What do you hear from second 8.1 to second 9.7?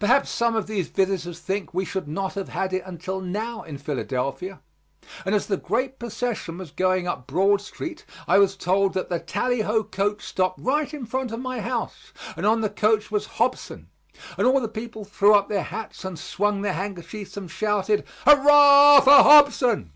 I was told that the tally